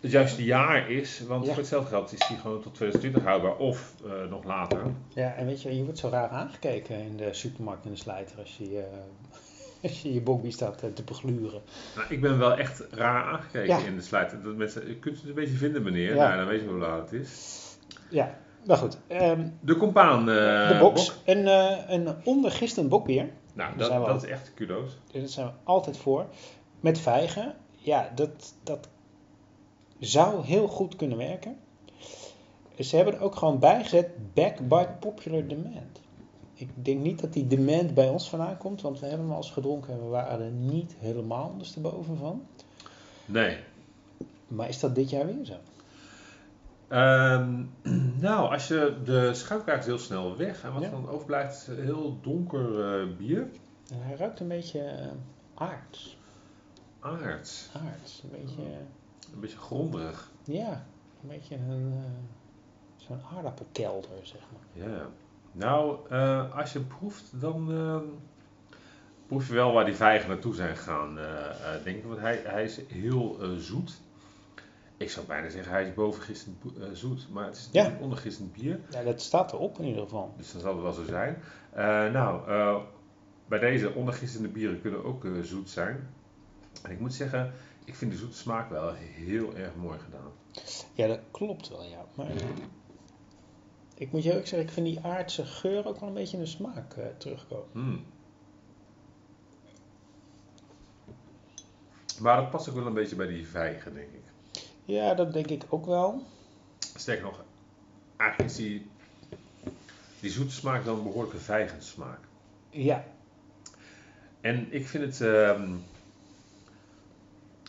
[0.00, 1.20] het juiste jaar is.
[1.26, 1.48] Want Ja.
[1.50, 4.82] voor hetzelfde geld is die gewoon tot 2020 houdbaar of eh, nog later.
[5.08, 8.38] Ja, en weet je, je wordt zo raar aangekeken in de supermarkt in de slijter
[8.38, 8.78] als je...
[8.78, 8.84] eh,
[9.82, 11.60] Als je je bokbier staat eh, te begluren.
[11.96, 13.86] Nou, ik ben wel echt raar aangekeken Ja.
[13.86, 14.34] in de sluit.
[14.44, 16.14] Dat mensen, kunt het een beetje vinden, meneer.
[16.14, 16.26] Ja.
[16.26, 17.58] Nou, dan weet je hoe laat het is.
[18.10, 18.98] Ja, maar goed.
[19.06, 20.18] ehm, De compaan.
[20.20, 21.06] eh, de box.
[21.06, 21.16] bok.
[21.24, 23.28] Een, eh een ondergistend bokbier.
[23.54, 24.98] Nou, dat, dat is echt kudo's.
[25.12, 26.26] Daar zijn we altijd voor.
[26.80, 27.54] Met vijgen.
[27.76, 28.88] Ja, dat, dat
[29.98, 31.56] zou heel goed kunnen werken.
[32.78, 36.00] Ze hebben er ook gewoon bijgezet back by popular demand.
[36.60, 39.42] Ik denk niet dat die demand bij ons vandaan komt, want we hebben hem al
[39.42, 42.46] eens gedronken en we waren er niet helemaal ondersteboven van.
[43.24, 43.58] Nee.
[44.48, 45.54] Maar is dat dit jaar weer zo?
[46.88, 47.64] Ehm,
[48.26, 49.28] nou, als je de
[49.78, 50.90] is heel snel weg en wat Ja.
[50.90, 53.48] dan overblijft is heel donker eh, bier.
[53.92, 55.06] En hij ruikt een beetje eh,
[55.54, 56.18] aards.
[57.00, 57.70] Aard.
[57.72, 58.22] Aards.
[58.24, 60.30] Een beetje, eh, Een beetje gronderig.
[60.44, 60.86] ja,
[61.22, 61.94] een beetje een,
[62.96, 64.88] zo'n aardappelkelder, zeg maar.
[64.88, 65.06] Ja.
[65.52, 68.04] Nou, eh, als je proeft, dan ehm,
[69.26, 71.24] proef je wel waar die vijgen naartoe zijn gegaan, eh,
[71.74, 72.04] eh, denk ik.
[72.04, 74.00] Want hij, hij is heel eh, zoet.
[74.96, 77.26] Ik zou bijna zeggen, hij is bovengistend bo- eh, zoet.
[77.30, 77.68] Maar het is Ja.
[77.72, 78.80] natuurlijk ondergistend bier.
[78.90, 80.34] Ja, dat staat erop in ieder geval.
[80.36, 81.36] Dus dat zal het wel zo zijn.
[81.72, 82.76] Eh, nou, eh,
[83.48, 86.08] bij deze ondergistende bieren kunnen ook eh, zoet zijn.
[86.82, 87.52] En ik moet zeggen,
[87.84, 90.30] ik vind de zoete smaak wel heel erg mooi gedaan.
[90.94, 92.04] Ja, dat klopt wel, ja.
[92.14, 92.26] Maar
[94.00, 96.42] ik moet je ook zeggen, ik vind die aardse geur ook wel een beetje in
[96.42, 97.68] de smaak eh, terugkomen.
[97.72, 98.04] Hmm.
[102.20, 104.22] Maar dat past ook wel een beetje bij die vijgen, denk ik.
[104.84, 106.22] Ja, dat denk ik ook wel.
[106.96, 107.44] Sterker nog,
[108.16, 108.90] eigenlijk is die,
[110.20, 112.20] die zoete smaak dan een behoorlijke vijgensmaak.
[112.70, 113.04] Ja,
[114.40, 115.74] En ik vind het, ehm,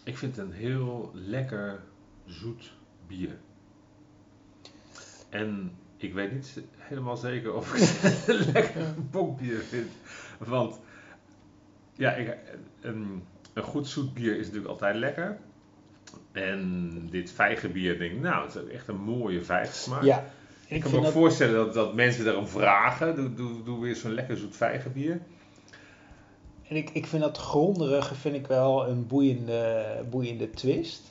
[0.03, 1.83] ik vind het een heel lekker
[2.25, 2.73] zoet
[3.07, 3.39] bier.
[5.29, 9.91] En ik weet niet helemaal zeker of ik het een lekker bokbier vind.
[10.37, 10.79] Want
[11.93, 12.37] ja, ik,
[12.81, 15.37] een, een goed zoet bier is natuurlijk altijd lekker.
[16.31, 20.03] En dit vijgenbier denk ik, nou, het is ook echt een mooie vijgensmaak.
[20.03, 20.23] ja.
[20.67, 23.15] Ik ik kan me ook dat, voorstellen dat, dat mensen daarom vragen.
[23.15, 25.21] Doe, doe, doe weer zo'n lekker zoet vijgenbier.
[26.67, 31.01] en ik, ik vind dat gronderige vind ik wel een boeiende, boeiende twist.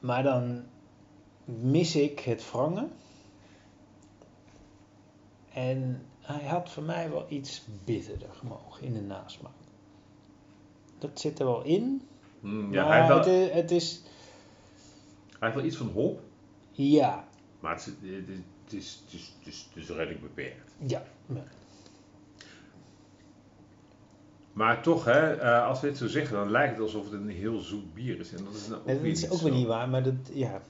[0.00, 0.64] Maar dan
[1.46, 2.90] mis ik het wrangen.
[5.52, 9.52] En hij had voor mij wel iets bitterder gemogen in de nasmaak.
[10.98, 12.02] Dat zit er wel in.
[12.40, 14.02] Mm, ja, maar hij, wel, het, is, het is,
[15.28, 16.20] hij heeft wel iets van hop.
[16.70, 17.28] ja,
[17.60, 20.72] Maar het is, het is, het is, het is, het is, het is redelijk beperkt.
[20.86, 21.02] ja.
[21.26, 21.52] maar-
[24.52, 27.28] Maar toch, hè, eh, als we dit zo zeggen, dan lijkt het alsof het een
[27.28, 28.32] heel zoet bier is.
[28.32, 29.48] En dat is nou ook Nee, dat weer is ook zo.
[29.48, 30.60] niet waar, maar dat, ja.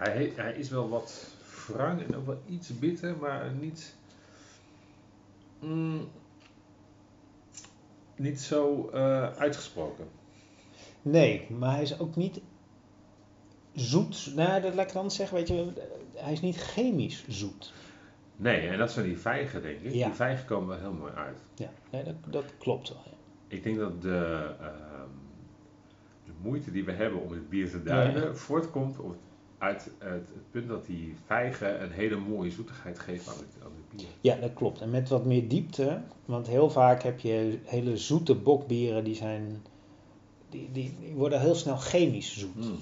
[0.00, 1.34] Hij, hij is wel wat
[1.66, 3.96] wrang en ook wel iets bitter, maar niet...
[5.60, 6.08] mm,
[8.16, 10.08] niet zo eh, uitgesproken.
[11.02, 12.40] Nee, maar hij is ook niet
[13.72, 14.32] zoet.
[14.34, 15.72] Nou, dat laat ik dan zeggen, weet je,
[16.14, 17.72] hij is niet chemisch zoet.
[18.36, 19.92] Nee, en dat zijn die vijgen, denk ik.
[19.92, 20.06] Ja.
[20.06, 21.38] Die vijgen komen wel heel mooi uit.
[21.54, 23.02] Ja, nee, dat, dat klopt wel.
[23.04, 23.16] Ja.
[23.48, 25.08] Ik denk dat de, ehm,
[26.24, 29.16] de moeite die we hebben om het bier te duiden voortkomt op-
[29.60, 33.72] uit het, het punt dat die vijgen een hele mooie zoetigheid geven aan het, aan
[33.76, 34.08] het bier.
[34.20, 34.80] ja, dat klopt.
[34.80, 39.62] En met wat meer diepte, want heel vaak heb je hele zoete bokbieren die zijn,
[40.48, 42.56] die, die, die worden heel snel chemisch zoet.
[42.56, 42.78] Mm.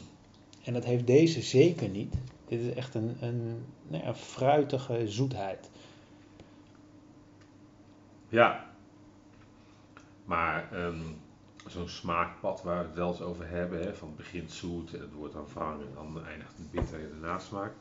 [0.64, 2.14] En dat heeft deze zeker niet.
[2.48, 5.70] Dit is echt een, een, nou ja, fruitige zoetheid.
[8.28, 8.66] Ja.
[10.24, 11.02] Maar ehm,
[11.66, 15.00] zo'n smaakpad waar we het wel eens over hebben, hè, van het begint zoet en
[15.00, 17.72] het wordt dan wrang en dan eindigt het bitter in de nasmaak.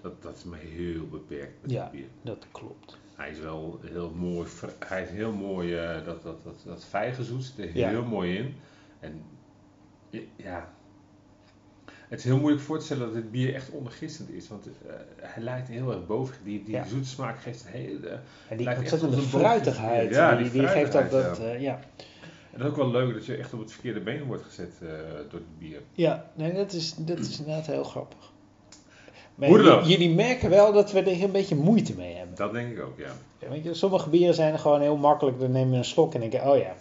[0.00, 1.82] Dat, dat is maar heel beperkt met Ja.
[1.82, 2.06] het bier.
[2.22, 2.98] Dat klopt.
[3.14, 4.48] Hij is wel heel mooi,
[4.86, 7.88] hij is heel mooi, eh, dat, dat, dat, dat vijgenzoet zit er Ja.
[7.88, 8.54] heel mooi in.
[9.00, 9.24] En
[10.36, 10.72] ja,
[12.08, 14.94] het is heel moeilijk voor te stellen dat het bier echt ondergistend is, want eh,
[15.16, 16.36] hij lijkt heel erg boven.
[16.44, 16.84] Die, die Ja.
[16.86, 18.20] zoete smaak geeft een hele...
[18.48, 20.10] En die ontzettende fruitigheid.
[20.10, 21.80] Ja, die, die die geeft dat, dat fruitigheid, eh, ja.
[22.54, 24.72] En dat is ook wel leuk dat je echt op het verkeerde been wordt gezet
[24.82, 24.88] eh,
[25.30, 25.80] door het bier.
[25.92, 28.32] Ja, nee, dat is, dat is inderdaad heel grappig.
[29.34, 29.48] Maar
[29.86, 32.36] jullie- merken wel dat we er een beetje moeite mee hebben.
[32.36, 33.12] Dat denk ik ook, ja.
[33.38, 35.40] Ja, Weet je, sommige bieren zijn gewoon heel makkelijk.
[35.40, 36.74] Dan neem je een slok en denk je, oh ja,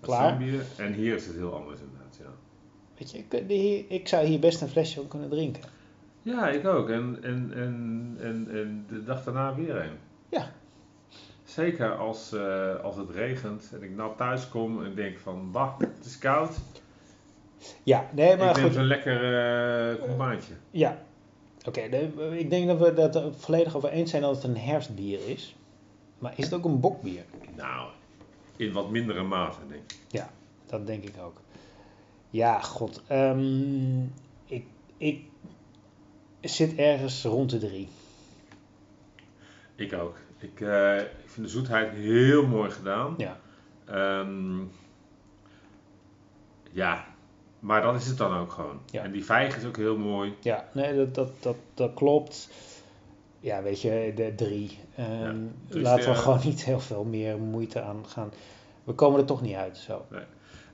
[0.00, 0.40] Klaar?
[0.76, 2.30] En hier is het heel anders inderdaad, ja.
[2.98, 5.62] weet je, ik, ik zou hier best een flesje van kunnen drinken.
[6.22, 6.88] Ja, ik ook.
[6.88, 9.90] En, en, en, en, en de dag daarna weer een.
[10.28, 10.50] Ja.
[11.48, 15.78] Zeker als, eh, als het regent en ik nou thuis kom en denk van, bah,
[15.78, 16.56] het is koud.
[17.82, 18.74] Ja, nee, maar ik neem goed.
[18.74, 20.52] zo'n lekker compaantje.
[20.70, 21.02] Ja,
[21.64, 21.80] oké.
[22.32, 25.56] ik denk dat we dat er volledig over eens zijn dat het een herfstbier is.
[26.18, 27.24] Maar is het ook een bokbier?
[27.56, 27.90] Nou,
[28.56, 30.26] in wat mindere mate, denk ik.
[30.68, 31.40] Dat denk ik ook.
[32.30, 33.02] Ja, god.
[33.06, 34.02] ehm,
[34.46, 34.64] ik,
[34.96, 35.24] ik
[36.40, 37.88] zit ergens rond de drie.
[39.74, 40.16] Ik ook.
[40.38, 43.14] Ik, eh, ik vind de zoetheid heel mooi gedaan.
[43.16, 43.36] Ja.
[43.84, 44.58] Ehm,
[46.70, 47.04] ja,
[47.58, 48.80] maar dat is het dan ook gewoon.
[48.90, 49.02] Ja.
[49.02, 50.34] En die vijg is ook heel mooi.
[50.40, 52.50] Ja, nee, dat, dat, dat, dat klopt.
[53.40, 54.78] Ja, weet je, de drie.
[54.94, 56.16] Drie laten we sterren.
[56.16, 58.32] gewoon niet heel veel meer moeite aan gaan.
[58.84, 60.06] We komen er toch niet uit, zo.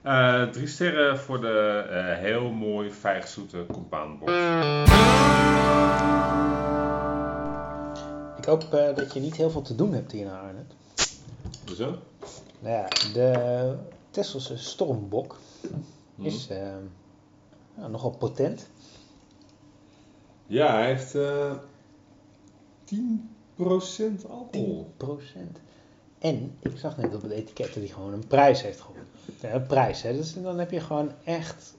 [0.05, 4.33] Eh, drie sterren voor de eh, heel mooi vijgzoete compoundbox.
[8.45, 10.67] Ik hoop eh, dat je niet heel veel te doen hebt hier naar Arnhem.
[11.77, 11.99] Zo?
[12.59, 13.77] Nou ja, de
[14.11, 15.39] Tesselse Stormbok
[16.17, 16.25] Hm.
[16.25, 16.67] is eh,
[17.77, 18.69] ja, nogal potent.
[20.47, 21.53] Ja, hij heeft eh
[22.85, 24.91] 10% alcohol.
[24.97, 25.61] 10%.
[26.19, 29.07] En ik zag net op het etiket dat hij gewoon een prijs heeft gewonnen.
[29.41, 30.13] Ja, een prijs, hè.
[30.13, 31.75] Dus dan heb je gewoon echt...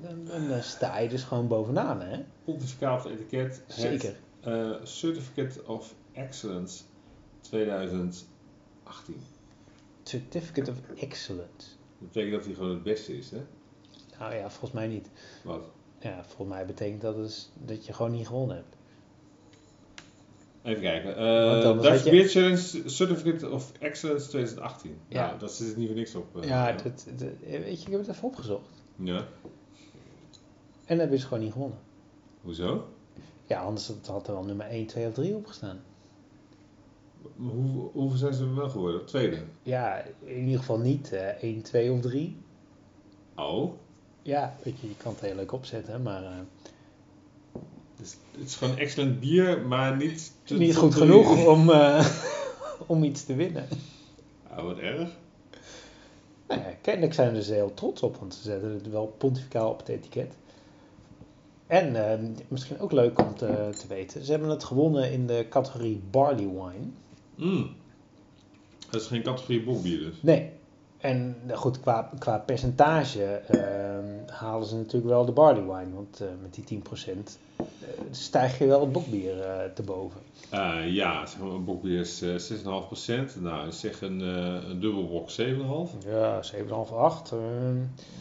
[0.00, 2.24] Dan, dan dan sta je dus gewoon bovenaan, hè.
[2.44, 3.62] Pontificaal etiket.
[3.66, 4.16] Zeker.
[4.40, 6.82] eh, Certificate of Excellence
[7.40, 8.24] 2018.
[10.02, 11.68] Certificate of Excellence.
[11.98, 13.40] Dat betekent dat hij gewoon het beste is, hè?
[14.18, 15.08] Nou ja, volgens mij niet.
[15.44, 15.62] Wat?
[15.98, 18.76] Ja, volgens mij betekent dat dus dat je gewoon niet gewonnen hebt.
[20.62, 21.16] Even kijken.
[21.82, 24.98] Dutch je- Beer Challenge Certificate of Excellence 2018.
[25.08, 25.26] Ja.
[25.26, 26.36] Nou, dat zit niet voor niks op.
[26.42, 26.82] eh, Ja, dat,
[27.16, 28.68] dat- weet je, ik heb het even opgezocht.
[28.96, 29.16] Ja.
[30.84, 31.78] En dan heb je ze gewoon niet gewonnen.
[32.42, 32.88] Hoezo?
[33.46, 35.80] Ja, anders had er wel nummer 1, 2 of 3 opgestaan.
[37.36, 39.06] Hoe, hoeveel zijn ze wel geworden?
[39.06, 39.38] Tweede.
[39.62, 42.36] Ja, in ieder geval niet eh 1, 2 of 3.
[43.36, 43.72] Oh.
[44.22, 46.30] Ja, weet je, je kan het heel leuk opzetten, maar eh,
[47.96, 50.32] Dus het is gewoon excellent bier, maar niet...
[50.42, 52.06] te- niet goed genoeg om, eh,
[52.86, 53.68] om iets te winnen.
[54.50, 55.08] Ah, wat erg.
[56.48, 59.70] Nou ja, kennelijk zijn ze er heel trots op, want ze zetten het wel pontificaal
[59.70, 60.34] op het etiket.
[61.66, 65.46] En eh, misschien ook leuk om te, te weten, ze hebben het gewonnen in de
[65.50, 66.86] categorie Barley Wine.
[67.36, 67.70] Mm.
[68.90, 70.14] Dat is geen categorie bokbier dus.
[70.20, 70.50] Nee.
[70.98, 75.94] En nou goed, qua, qua percentage ehm, halen ze natuurlijk wel de barley wine.
[75.94, 76.82] Want eh, met die 10%
[77.56, 77.64] eh,
[78.10, 80.20] stijg je wel het bokbier eh, te boven.
[80.86, 82.58] Ja, zeg maar, een bokbier is eh,
[83.34, 83.40] 6,5%.
[83.40, 85.36] Nou, zeg een, een dubbelbok 7,5%.
[86.06, 87.32] Ja, 7,5, 8.
[87.32, 87.76] ehm,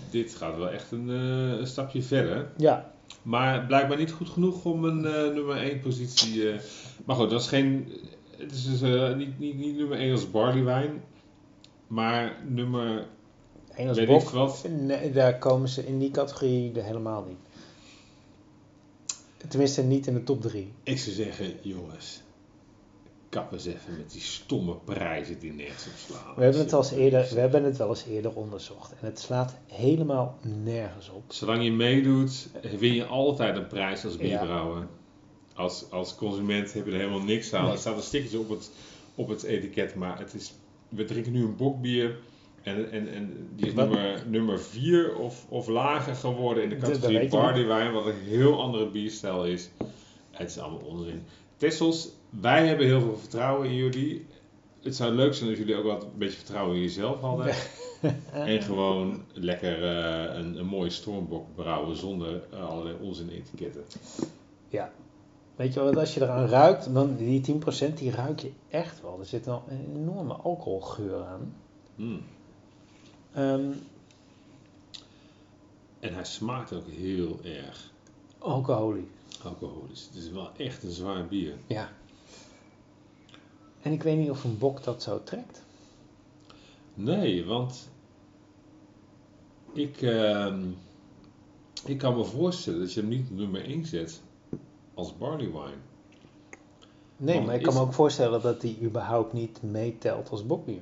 [0.10, 2.48] Dit gaat wel echt een, een stapje verder.
[2.58, 5.02] ja, Maar blijkbaar niet goed genoeg om een
[5.34, 6.52] nummer 1 positie.
[7.06, 7.88] Maar goed, dat is geen.
[8.44, 11.04] Het is dus eh, niet, niet, niet nummer 1 als barleywijn.
[11.88, 13.06] Maar nummer.
[13.78, 14.22] als Weet bok.
[14.22, 14.66] ik wat.
[14.70, 17.38] Nee, daar komen ze in die categorie er helemaal niet.
[19.48, 20.72] Tenminste, niet in de top 3.
[20.84, 22.22] Ik zou zeggen, jongens.
[23.30, 26.36] Kap eens even met die stomme prijzen die nergens op slaan.
[26.36, 28.92] We hebben, het al eens eerder, we hebben het wel eens eerder onderzocht.
[28.92, 31.24] En het slaat helemaal nergens op.
[31.28, 34.88] Zolang je meedoet, win je altijd een prijs als Ja.
[35.56, 37.64] Als, als consument heb je er helemaal niks aan.
[37.64, 37.72] Nee.
[37.72, 38.72] Er staat een stickertje op het,
[39.16, 40.54] op het etiket, maar het is,
[40.90, 42.18] we drinken nu een bokbier.
[42.64, 43.90] En, en, en die is Wat?
[43.90, 48.90] nummer, nummer 4 of, of lager geworden in de categorie barleywijn, wat een heel andere
[48.90, 49.70] bierstijl is.
[50.32, 51.24] Het is allemaal onzin.
[51.58, 54.26] Tessels, wij hebben heel veel vertrouwen in jullie.
[54.82, 57.56] Het zou leuk zijn als jullie ook wat een beetje vertrouwen in jezelf hadden.
[58.32, 63.84] En gewoon lekker eh, een, een mooie stormbok brouwen zonder eh, allerlei onzin etiketten.
[65.56, 67.42] Weet je wat, als je eraan ruikt, dan die
[67.92, 69.20] 10% die ruik je echt wel.
[69.20, 71.56] Er zit wel een enorme alcoholgeur aan.
[71.96, 72.22] Mm.
[73.34, 73.72] Ehm,
[76.00, 77.92] En hij smaakt ook heel erg
[78.38, 79.06] alcoholisch.
[79.44, 80.06] alcoholisch.
[80.06, 81.54] Het is wel echt een zwaar bier.
[81.68, 81.90] Ja.
[83.82, 85.64] En ik weet niet of een bok dat zo trekt.
[86.94, 87.90] Nee, want
[89.74, 90.66] ik, ehm,
[91.86, 94.22] ik kan me voorstellen dat je hem niet nummer 1 zet
[94.94, 95.78] als barley wine.
[97.18, 100.82] Nee, Want maar ik kan me ook voorstellen dat die überhaupt niet meetelt als bokbier.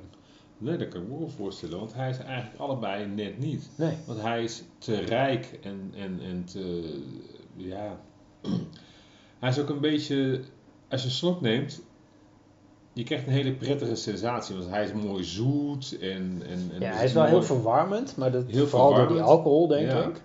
[0.57, 3.69] Nee, dat kan ik me ook wel voorstellen, want hij is eigenlijk allebei net niet.
[3.75, 3.97] Nee.
[4.05, 6.93] Want hij is te rijk en, en, en te.
[7.55, 7.99] Ja.
[9.39, 10.41] Hij is ook een beetje.
[10.89, 11.81] Als je een slok neemt.
[12.93, 14.55] Je krijgt een hele prettige sensatie.
[14.55, 15.97] Want hij is mooi zoet.
[16.01, 19.21] En, en, en Ja, hij is wel heel verwarmend, maar dat Heel vooral door die
[19.21, 20.03] alcohol, denk Ja.
[20.03, 20.21] ik.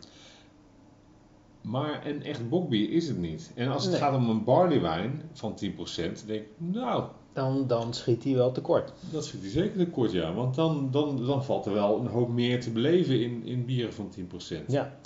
[1.71, 3.53] Maar een echt bokbier is het niet.
[3.55, 4.01] En als het Nee.
[4.01, 6.27] gaat om een barleywijn van 10%.
[6.27, 8.93] denk ik, nou, Dan, dan schiet hij wel tekort.
[9.11, 10.35] dat schiet hij zeker tekort, ja.
[10.35, 13.93] Want dan, dan, dan valt er wel een hoop meer te beleven in, in bieren
[13.95, 14.67] van 10%.
[14.67, 14.97] Ja.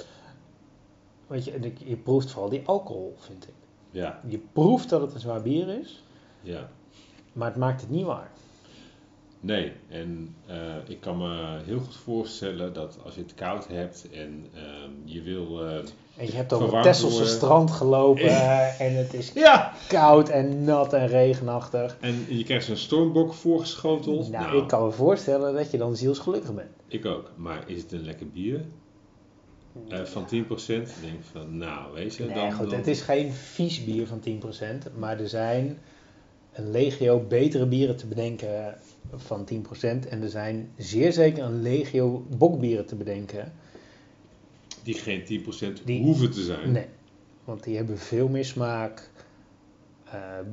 [1.26, 3.54] Weet je, en ik- je proeft vooral die alcohol, vind ik.
[3.90, 6.02] Ja, Je proeft dat het een zwaar bier is,
[6.42, 6.70] ja.
[7.32, 8.30] maar het maakt het niet waar.
[9.42, 14.08] Nee, en eh, ik kan me heel goed voorstellen dat als je het koud hebt
[14.10, 15.66] en ehm, je wil...
[15.68, 15.84] eh,
[16.20, 18.30] En je hebt over het Tesselse strand gelopen
[18.78, 19.72] en het is ja!
[19.88, 21.96] koud en nat en regenachtig.
[22.00, 24.30] En je krijgt zo'n stormbok voorgeschoteld.
[24.30, 26.70] Nou, ik kan me voorstellen dat je dan zielsgelukkig bent.
[26.88, 27.30] ik ook.
[27.36, 28.64] Maar is het een lekker bier?
[29.88, 30.26] Eh, van 10%
[31.00, 32.52] denk ik van, nou, weet je, Nee, dan...
[32.52, 35.78] goed, dan- het is geen vies bier van 10%, maar er zijn
[36.52, 38.74] een legio betere bieren te bedenken
[39.16, 40.08] van 10%.
[40.08, 43.52] En er zijn zeer zeker een legio bokbieren te bedenken.
[44.82, 46.72] Die geen 10% Die- hoeven te zijn.
[46.72, 46.86] Nee,
[47.44, 49.10] want die hebben veel meer smaak.
[50.04, 50.46] ehm,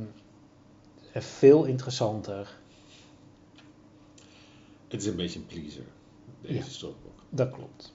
[1.11, 2.57] en veel interessanter.
[4.87, 5.83] Het is een beetje een pleaser,
[6.41, 6.93] deze Ja.
[7.29, 7.93] Dat klopt.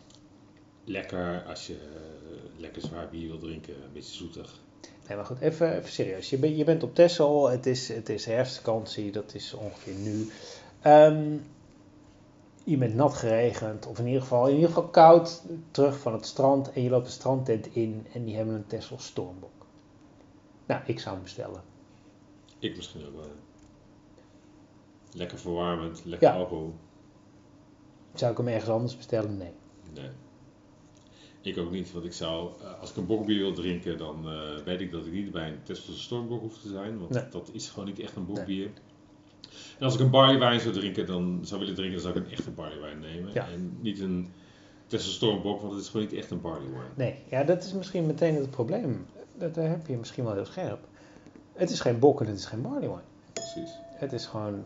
[0.84, 4.60] Lekker als je eh, lekker zwaar bier wil drinken, een beetje zoetig.
[5.08, 6.30] Nee, maar goed, even, even serieus.
[6.30, 10.30] Je, bent je bent op Texel, het is, het is herfstvakantie, dat is ongeveer nu.
[10.80, 11.36] Ehm,
[12.64, 16.26] je bent nat geregend, of in ieder geval, in ieder geval koud, terug van het
[16.26, 19.50] strand en je loopt de strandtent in en die hebben een Texel Stormbok.
[20.66, 21.62] Nou, ik zou hem bestellen.
[22.58, 23.24] Ik misschien ook wel.
[25.12, 26.34] Lekker verwarmend, lekker Ja.
[26.34, 26.74] alcohol.
[28.14, 29.36] Zou ik hem ergens anders bestellen?
[29.36, 29.52] Nee.
[29.94, 30.10] Nee.
[31.40, 34.64] Ik ook niet, want ik zou, eh, als ik een bokbier wil drinken, dan eh,
[34.64, 37.28] weet ik dat ik niet bij een Tesselse Stormbok hoef te zijn, want Nee.
[37.28, 38.70] dat is gewoon niet echt een bokbier.
[39.78, 42.32] En als ik een barleywijn zou drinken, dan zou willen drinken, dan zou ik een
[42.32, 43.32] echte barleywijn nemen.
[43.32, 43.48] Ja.
[43.48, 44.32] En niet een
[44.86, 46.90] Tesselse Stormbok, want het is gewoon niet echt een barleywijn.
[46.94, 49.06] Nee, ja, dat is misschien meteen het probleem.
[49.38, 50.78] Dat daar heb je misschien wel heel scherp.
[51.52, 53.00] Het is geen bok en het is geen barley wine.
[53.32, 53.70] Precies.
[53.94, 54.64] Het is gewoon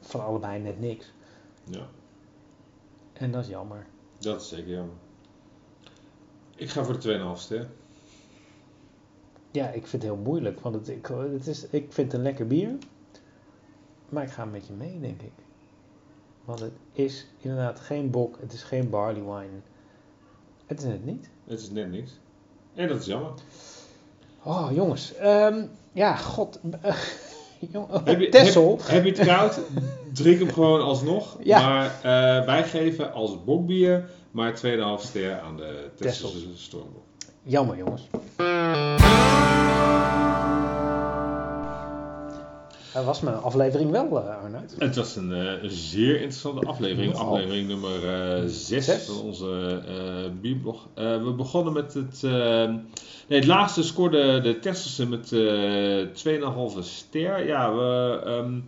[0.00, 1.12] van allebei net niks.
[1.64, 1.86] Ja,
[3.12, 3.86] En dat is jammer.
[4.18, 4.94] dat is zeker jammer.
[6.56, 7.68] Ik ga voor de 2,5 ster.
[9.50, 10.60] Ja, ik vind het heel moeilijk.
[10.60, 12.76] Want het, ik, het is, ik vind het een lekker bier.
[14.08, 15.32] Maar ik ga een beetje mee, denk ik.
[16.44, 18.38] Want het is inderdaad geen bok.
[18.40, 19.60] Het is geen barley wine.
[20.66, 21.30] Het is het niet.
[21.46, 22.10] Het is net niks.
[22.74, 23.30] En dat is jammer.
[24.42, 25.14] Oh, jongens.
[25.14, 26.60] Ehm, ja, god.
[28.04, 28.78] Heb je, Texel.
[28.78, 29.60] Heb, heb je het koud?
[30.12, 31.36] Drink hem gewoon alsnog.
[31.42, 31.68] Ja.
[31.68, 34.60] Maar eh, wij geven als bokbier maar 2,5
[34.98, 35.90] ster aan de.
[35.96, 37.04] Tesselse Stormbok.
[37.42, 38.08] Jammer, jongens.
[43.04, 44.74] Was mijn aflevering wel, eh, Arnoud.
[44.78, 47.12] Het was een, eh, zeer interessante aflevering.
[47.12, 47.28] Nogal.
[47.28, 48.00] Aflevering nummer
[48.50, 49.04] 6 Zes.
[49.04, 50.88] van onze eh bierblog.
[50.94, 52.22] Eh, we begonnen met het...
[52.24, 52.30] eh,
[53.28, 57.46] nee, het laatste scoorde de Tesselse met eh 2,5 ster.
[57.46, 58.60] Ja, we ehm,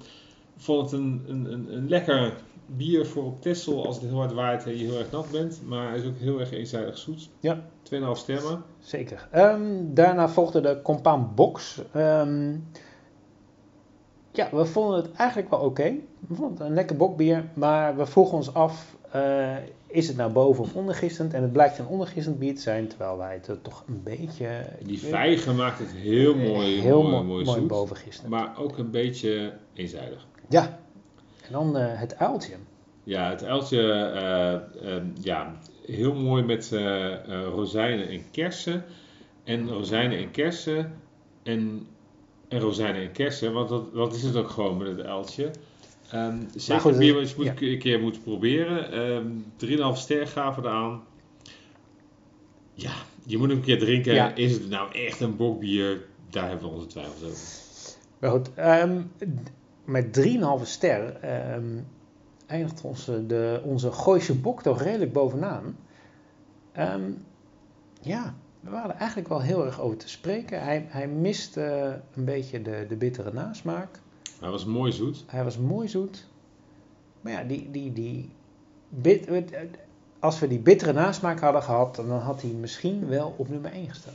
[0.56, 2.32] vonden het een, een, een, een lekker
[2.76, 5.60] bier voor op Tessel als het heel hard waait en je heel erg nat bent.
[5.66, 7.28] Maar hij is ook heel erg eenzijdig zoet.
[7.40, 7.62] Ja.
[7.82, 8.60] 2,5 ster maar.
[8.80, 9.28] Zeker.
[9.30, 11.80] Ehm, daarna volgde de Compound Box.
[11.92, 12.56] Ehm,
[14.32, 15.94] ja, we vonden het eigenlijk wel oké.
[16.28, 17.44] We vonden het een lekker bokbier.
[17.54, 21.34] Maar we vroegen ons af, eh, is het nou boven of ondergistend?
[21.34, 24.66] En het blijkt een ondergistend bier te zijn, terwijl wij het toch een beetje...
[24.82, 28.28] Die vijgen maakt het heel mooi, heel mooi, mooi, mooi, bovengistend.
[28.28, 30.26] Maar ook een beetje eenzijdig.
[30.48, 30.78] Ja.
[31.46, 32.54] En dan eh, het uiltje.
[33.04, 33.92] Ja, het uiltje,
[34.82, 38.84] eh, ja, heel mooi met eh, eh, rozijnen en kersen.
[39.44, 40.92] En rozijnen en kersen.
[41.42, 41.86] En,
[42.50, 45.50] en rozijnen en kersen, want dat, dat is het ook gewoon met het uiltje.
[46.10, 47.54] Ehm zeker goed, bier eh, wat je moet, ja.
[47.58, 48.92] een keer moet proberen.
[48.92, 51.02] Ehm 3,5 ster gaven eraan.
[52.74, 52.92] Ja,
[53.26, 54.14] je moet hem een keer drinken.
[54.14, 54.34] Ja.
[54.34, 56.04] Is het nou echt een bokbier?
[56.30, 57.98] Daar hebben we onze twijfels over.
[58.18, 59.02] Maar goed, ehm,
[59.84, 61.16] met 3,5 ster
[62.46, 65.76] eindigt onze, de, onze Gooise Bok toch redelijk bovenaan.
[68.02, 70.62] Ja, we waren eigenlijk wel heel erg over te spreken.
[70.62, 74.00] Hij, hij miste eh, een beetje de, de bittere nasmaak.
[74.40, 75.24] Hij was mooi zoet.
[75.26, 76.26] Hij was mooi zoet.
[77.20, 78.30] Maar ja, die, die, die
[78.88, 79.62] bit, eh,
[80.18, 83.88] als we die bittere nasmaak hadden gehad, dan had hij misschien wel op nummer 1
[83.88, 84.14] gestaan.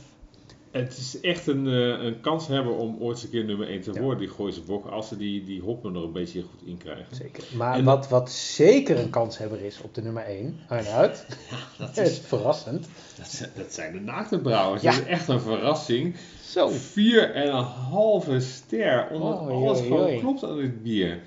[0.76, 3.80] Het is echt een, eh, een kans hebben om ooit eens een keer nummer 1
[3.80, 4.00] te Ja.
[4.00, 7.16] worden, die Gooise Bok, als ze die, die hoppen er een beetje goed in krijgen.
[7.16, 7.44] Zeker.
[7.56, 11.26] Maar En- wat, wat zeker een kanshebber is op de nummer 1, Arnoud,
[11.78, 12.88] Dat, het is verrassend.
[13.16, 14.82] dat, zijn, dat zijn de naaktenbrouwers.
[14.82, 14.90] Ja.
[14.90, 16.16] Dat is echt een verrassing.
[16.44, 16.68] Zo.
[16.70, 21.18] 4,5 ster, omdat alles gewoon klopt aan dit bier.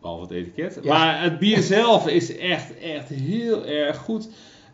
[0.00, 0.78] Behalve het etiket.
[0.82, 0.88] Ja.
[0.98, 4.28] Maar het bier zelf is echt, echt heel erg goed.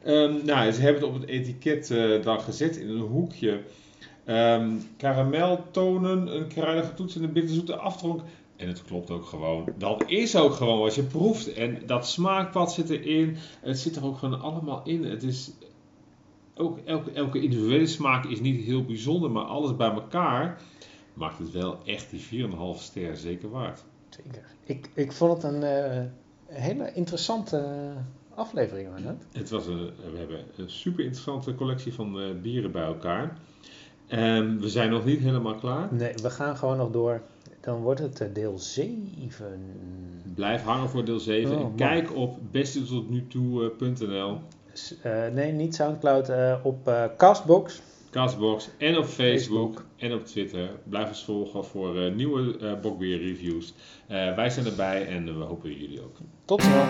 [0.05, 3.61] Ehm, nou, ze hebben het op het etiket eh, dan gezet in een hoekje.
[4.27, 8.21] Ehm karameltonen, een kruidige toets en een bitterzoete afdronk.
[8.57, 9.69] En het klopt ook gewoon.
[9.79, 11.53] Dat is ook gewoon wat je proeft.
[11.53, 13.37] En dat smaakpad zit erin.
[13.61, 15.05] Het zit er ook gewoon allemaal in.
[15.05, 15.51] Het is
[16.57, 20.61] ook elke, elke individuele smaak is niet heel bijzonder, maar alles bij elkaar
[21.15, 23.85] maakt het wel echt die 4,5 ster zeker waard.
[24.09, 24.43] Zeker.
[24.65, 26.05] Ik, ik vond het een eh,
[26.47, 27.93] hele interessante
[28.35, 28.89] aflevering.
[29.33, 33.39] Het was een, we hebben een super interessante collectie van eh, bieren bij elkaar.
[34.07, 35.89] En we zijn nog niet helemaal klaar.
[35.91, 37.21] Nee, we gaan gewoon nog door.
[37.61, 39.61] Dan wordt het eh, deel 7.
[40.35, 41.75] Blijf hangen voor deel 7 Oh, en man.
[41.77, 44.39] kijk op bestototnutoe.nl,
[44.73, 46.29] S- eh, nee, niet Soundcloud.
[46.29, 47.81] eh, op eh, Castbox.
[48.11, 49.85] Castbox en op Facebook, Facebook.
[49.97, 50.69] en op Twitter.
[50.85, 53.75] Blijf ons volgen voor eh, nieuwe eh bokbier reviews.
[54.07, 56.17] Eh, wij zijn erbij en eh, we hopen jullie ook.
[56.45, 56.85] Tot snel.